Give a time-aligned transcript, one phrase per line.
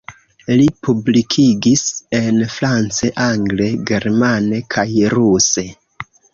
[0.51, 1.83] Li publikigis
[2.21, 5.71] en france, angle, germane kaj ruse.